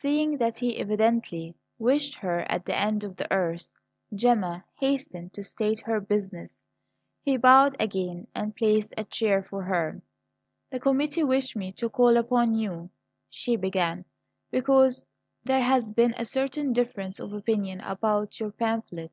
Seeing 0.00 0.38
that 0.38 0.58
he 0.60 0.78
evidently 0.78 1.54
wished 1.78 2.14
her 2.14 2.46
at 2.50 2.64
the 2.64 2.74
end 2.74 3.04
of 3.04 3.18
the 3.18 3.30
earth, 3.30 3.74
Gemma 4.14 4.64
hastened 4.78 5.34
to 5.34 5.42
state 5.44 5.80
her 5.82 6.00
business. 6.00 6.64
He 7.20 7.36
bowed 7.36 7.76
again 7.78 8.26
and 8.34 8.56
placed 8.56 8.94
a 8.96 9.04
chair 9.04 9.42
for 9.42 9.64
her. 9.64 10.00
"The 10.70 10.80
committee 10.80 11.24
wished 11.24 11.56
me 11.56 11.70
to 11.72 11.90
call 11.90 12.16
upon 12.16 12.54
you," 12.54 12.88
she 13.28 13.56
began, 13.56 14.06
"because 14.50 15.04
there 15.44 15.60
has 15.62 15.90
been 15.90 16.14
a 16.16 16.24
certain 16.24 16.72
difference 16.72 17.20
of 17.20 17.34
opinion 17.34 17.82
about 17.82 18.40
your 18.40 18.52
pamphlet." 18.52 19.12